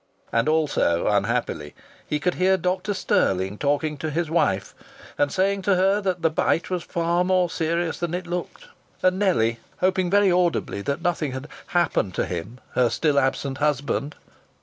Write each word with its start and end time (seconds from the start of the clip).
And 0.33 0.49
also, 0.49 1.05
unhappily, 1.05 1.75
he 2.07 2.19
could 2.19 2.33
hear 2.33 2.57
Dr. 2.57 2.91
Stirling 2.95 3.59
talking 3.59 3.97
to 3.97 4.09
his 4.09 4.31
wife 4.31 4.73
and 5.15 5.31
saying 5.31 5.61
to 5.61 5.75
her 5.75 6.01
that 6.01 6.23
the 6.23 6.31
bite 6.31 6.71
was 6.71 6.81
far 6.81 7.23
more 7.23 7.51
serious 7.51 7.99
than 7.99 8.15
it 8.15 8.25
looked, 8.25 8.65
and 9.03 9.19
Nellie 9.19 9.59
hoping 9.77 10.09
very 10.09 10.31
audibly 10.31 10.81
that 10.81 11.03
nothing 11.03 11.33
had 11.33 11.47
"happened" 11.67 12.15
to 12.15 12.25
him, 12.25 12.57
her 12.73 12.89
still 12.89 13.19
absent 13.19 13.59
husband 13.59 14.15